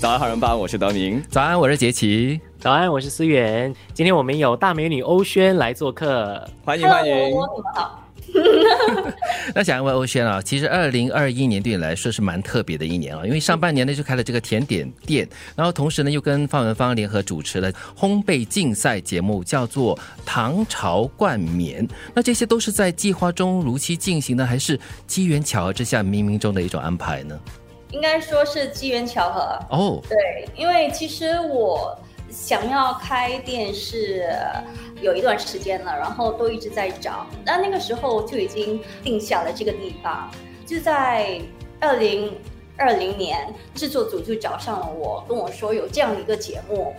[0.00, 1.22] 早安，好人帮，我是德明。
[1.28, 2.40] 早安，我是杰奇。
[2.58, 3.70] 早安，我是思远。
[3.92, 7.36] 今天我们有大美女欧萱来做客，欢迎欢迎。
[9.54, 21.86] 那想问欧萱啊，其实二零二一年对你来说是蛮特别的一年啊，因为上半年呢就开了这个甜点店，然后同时呢又跟范文芳联合主持了烘焙竞赛节目，叫做唐朝冠冕。
[22.14, 27.38] 那这些都是在计划中如期进行的，还是机缘巧合之下冥冥中的一种安排呢？
[27.92, 30.02] 应该说是机缘巧合哦。
[30.08, 31.96] 对，因为其实我。
[32.32, 34.24] 想要开店是
[35.02, 37.26] 有一段时间了，然后都一直在找。
[37.44, 40.30] 那那个时候就已经定下了这个地方，
[40.64, 41.40] 就在
[41.80, 42.32] 二零
[42.76, 46.94] 二零年，制作组就找上了我，跟我说有这样的一个节目，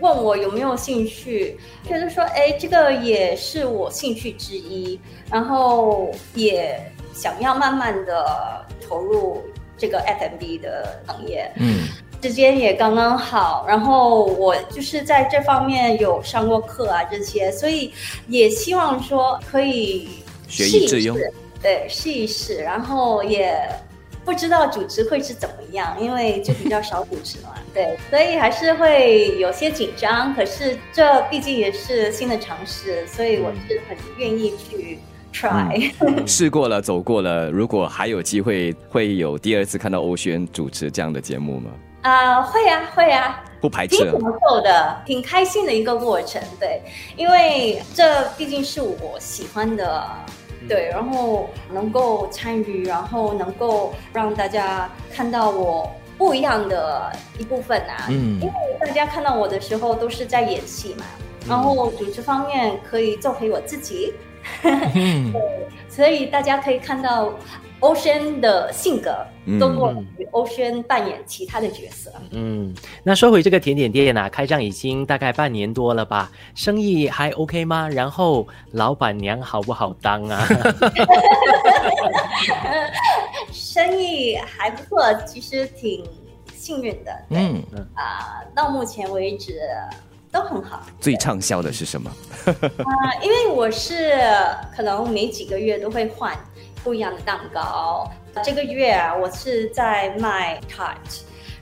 [0.00, 1.60] 问我有没有兴趣。
[1.86, 4.98] 觉得说，哎，这个也是我兴趣之一，
[5.30, 6.76] 然后也
[7.14, 9.44] 想要慢慢的投入
[9.82, 11.50] 这个 F&B 的行业。
[11.56, 11.88] 嗯。
[12.22, 17.92] 时间也刚刚好，然后我就是在这方面有上过课啊，这些，所以
[18.28, 20.08] 也希望说可以
[20.46, 21.18] 学以致用，
[21.60, 22.58] 对，试一试。
[22.58, 23.60] 然后也
[24.24, 30.32] 不知道主持会是怎么样，因为就比较少主持嘛， 对，所以还是会有些紧张。
[30.32, 35.00] 可是这毕竟也是新的尝试，所以我是很愿意去
[35.32, 35.90] try。
[36.26, 41.70] 试过了，走过了，如果还有机会，会有第二次看到欧轩主持这样的节目吗？
[42.02, 46.82] 啊， 会啊，会呀，不排斥，挺享受的，挺开心的一个过程，对，
[47.16, 50.04] 因为这毕竟是我喜欢的，
[50.68, 61.04] 对，然后能够参与，然后能够让大家看到我不一样的一部分啊，嗯，因为大家看到我的时候都是在演戏嘛，
[61.48, 64.12] 然后主持方面可以做回我自己，
[64.62, 65.32] 对，
[65.88, 67.32] 所以大家可以看到。
[67.82, 69.12] 欧轩的性格
[69.58, 72.12] 都过于欧轩扮演其他的角色。
[72.30, 76.30] 嗯，那说回这个甜点店啊，开张已经大概半年多了吧？
[76.54, 77.88] 生意还 OK 吗？
[77.88, 80.46] 然后老板娘好不好当啊？
[83.50, 86.04] 生意还不错，其实挺
[86.54, 87.12] 幸运的。
[87.30, 87.60] 嗯
[87.96, 89.58] 啊，到目前为止
[90.32, 90.80] 都很好。
[91.00, 92.10] 最畅销的是什么？
[92.46, 94.12] 啊，因为我是
[94.74, 96.36] 可能每几个月都会换。
[96.84, 98.10] 不一样的蛋糕。
[98.42, 100.96] 这个月啊，我是在卖 tart，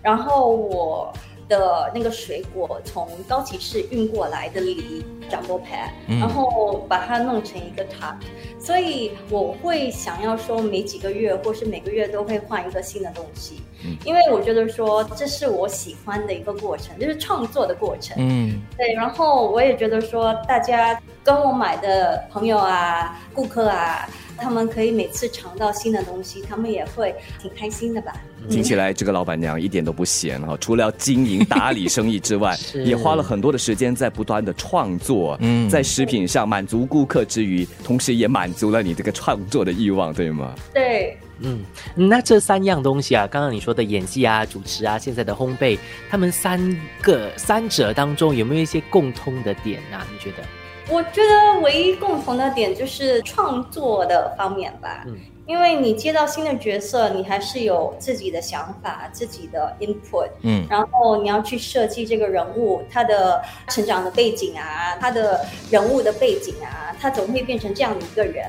[0.01, 1.13] 然后我
[1.51, 5.61] 的那个水果从高崎市运过来的梨 jumbo
[6.07, 8.17] 然后把它弄成一个 tart，
[8.59, 13.61] 所以我会想要说每几个月或是每个月都会换一个新的东西，
[14.05, 18.17] 因为我觉得说这是我喜欢的一个过程，就是创作的过程。
[18.19, 24.09] 嗯，对，然后我也觉得说大家跟我买的朋友啊、顾客啊。
[24.43, 28.15] 他们可以每次尝到新的东西，他们也会挺开心的吧？
[28.49, 35.37] 听起来这个老板娘一点都不闲哈，除了经营打理生意之外，也花了很多的时间在不断的创作。
[35.43, 40.55] 嗯，在食品上满足顾客之余，同时也满足了你这个创作的欲望，对吗？
[40.73, 41.63] 对，嗯，
[41.95, 46.59] 那这三样东西啊，刚刚你说的演技啊、主持啊、现在的烘焙，他们三
[47.03, 50.07] 个三者当中有没有一些共通的点啊？
[50.11, 50.43] 你觉得？
[50.89, 68.47] 我觉得唯一共同的点就是创作的方面吧，嗯，因为你接到新的角色，你还是有自己的想法、自己的 input，嗯，然后你要去设计这个人物他的成长的背景啊，他的人物的背景啊，他怎么会变成这样的一个人，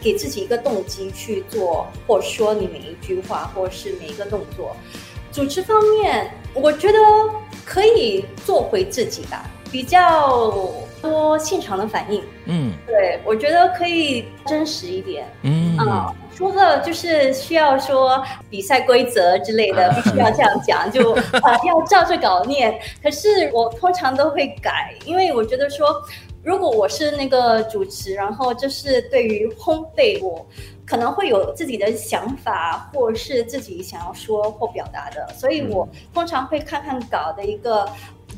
[0.00, 4.74] 给自己一个动机去做或说你每一句话或是每一个动作。
[5.30, 6.98] 主持方面，我觉得
[7.64, 9.50] 可以做回自己吧。
[9.74, 10.62] 比较
[11.02, 22.78] 多现场的反应，嗯，对我觉得可以真实一点，嗯啊，除了就是需要说比赛规则之类的， 必须要这样讲，就啊要照着稿念。
[23.02, 26.00] 可是我通常都会改，因为我觉得说，
[26.44, 30.46] 如果我是那个主持，然后就是对于烘焙，我
[30.86, 37.84] 可能会有自己的想法，或是自己想要说或表达的，所以我通常会看看稿的一个。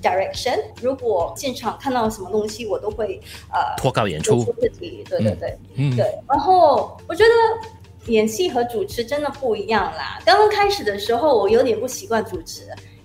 [0.06, 3.20] direction，如果现场看到什么东西，我都会
[3.53, 6.05] 呃脱稿演出自己，对对对，嗯对。
[6.29, 10.20] 然后我觉得演戏和主持真的不一样啦。
[10.25, 12.62] 刚刚开始的时候，我有点不习惯主持，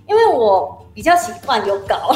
[0.08, 2.16] 因为我比较习惯有稿，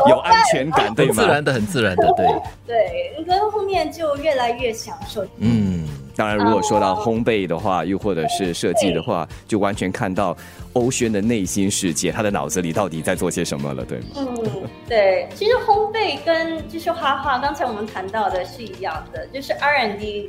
[0.08, 2.26] 有安全感，对，自然的很自然的，对
[2.66, 3.24] 对。
[3.24, 5.77] 跟后面就越来越享受，嗯。
[6.18, 10.36] 当然，如果说到烘焙的话，又或者是设计的话，就完全看到
[10.72, 14.06] 欧轩的内心世界，他的脑子里到底在做些什么了，对吗？
[14.16, 15.28] 嗯，对。
[15.36, 20.28] 其实烘焙跟就是画画，刚才我们谈到的是一样的，就是 R and D，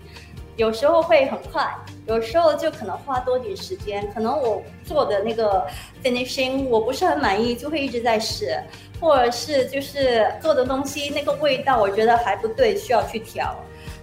[0.57, 1.67] 有时候会很快，
[2.05, 4.07] 有时候就可能花多点时间。
[4.13, 5.65] 可能我做的那个
[6.03, 8.55] finishing 我不是很满意，就会一直在试，
[8.99, 13.55] 或者是就是做的东西那个味道我觉得还不对，需要去调。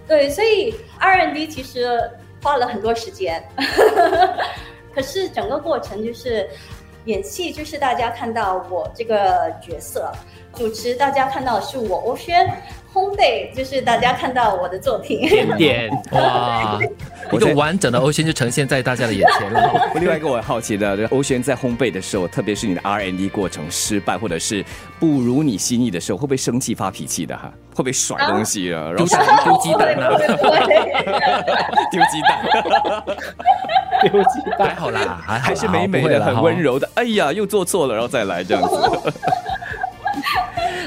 [0.07, 2.09] 对，所以 R&D 其实
[2.41, 3.43] 花了很多时间，
[4.95, 6.49] 可是整个过程就是
[7.05, 10.11] 演戏，就是大家看到我这个角色。
[10.55, 12.33] 主持大家看到的是我，欧轩；
[12.91, 15.27] 烘焙就是大家看到我的作品。
[15.29, 16.76] 点点 哇，
[17.37, 19.71] 一个完整的欧轩就呈现在大家的眼前了。
[19.95, 24.65] 另外一个我好奇的，欧轩在烘焙的时候，特别是你的 R&D 过程失败，或者是
[24.99, 27.51] 不如你心意的时候，会不会生气发脾气的哈？
[27.71, 28.91] 会不会甩东西啊？
[28.95, 30.09] 丢丢鸡蛋啊？
[31.91, 32.41] 丢鸡蛋？
[34.01, 34.69] 丢鸡蛋？
[34.69, 36.89] 还好啦，还还是美美的，很温柔的。
[36.95, 38.75] 哎呀，又做错了，然后再来这样子。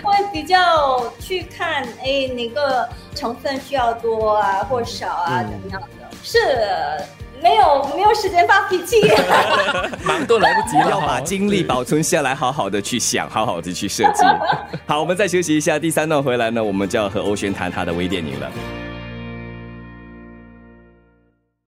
[0.02, 5.86] 会比较去看，哎，哪个成分需要多啊，或少啊，怎么样的？
[6.22, 6.38] 是
[7.42, 9.00] 没有没有时间发脾气，
[10.04, 14.24] 忙都来不及了，要把精力保存下来，好好的去想，好好的去设计。
[14.86, 18.50] 好，我们再休息一下，第三段回来呢，我们就要和欧璇谈他的微电影了。